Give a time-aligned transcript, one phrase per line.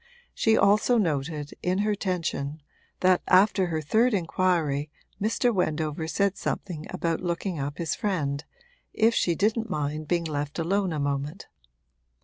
[0.33, 2.63] She also noted, in her tension,
[3.01, 4.89] that after her third inquiry
[5.21, 5.53] Mr.
[5.53, 8.43] Wendover said something about looking up his friend,
[8.93, 11.49] if she didn't mind being left alone a moment.